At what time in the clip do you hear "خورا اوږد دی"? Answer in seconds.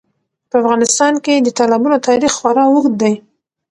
2.39-3.13